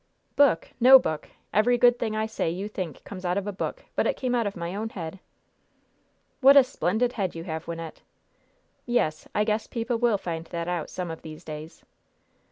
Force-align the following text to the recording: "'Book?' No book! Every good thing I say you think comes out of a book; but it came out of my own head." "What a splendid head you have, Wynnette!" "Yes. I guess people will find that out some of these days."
"'Book?' 0.35 0.69
No 0.79 0.97
book! 0.97 1.29
Every 1.53 1.77
good 1.77 1.99
thing 1.99 2.15
I 2.15 2.25
say 2.25 2.49
you 2.49 2.67
think 2.67 3.03
comes 3.03 3.23
out 3.23 3.37
of 3.37 3.45
a 3.45 3.51
book; 3.53 3.85
but 3.95 4.07
it 4.07 4.17
came 4.17 4.33
out 4.33 4.47
of 4.47 4.55
my 4.55 4.73
own 4.73 4.89
head." 4.89 5.19
"What 6.39 6.57
a 6.57 6.63
splendid 6.63 7.13
head 7.13 7.35
you 7.35 7.43
have, 7.43 7.67
Wynnette!" 7.67 8.01
"Yes. 8.87 9.27
I 9.35 9.43
guess 9.43 9.67
people 9.67 9.97
will 9.99 10.17
find 10.17 10.45
that 10.45 10.67
out 10.67 10.89
some 10.89 11.11
of 11.11 11.21
these 11.21 11.43
days." 11.43 11.83